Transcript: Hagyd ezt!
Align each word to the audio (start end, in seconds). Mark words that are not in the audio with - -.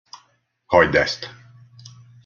Hagyd 0.65 0.95
ezt! 0.95 1.33